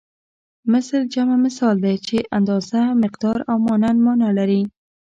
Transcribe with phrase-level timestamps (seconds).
[0.73, 4.61] مثل جمع مثال دی چې اندازه مقدار او مانند مانا لري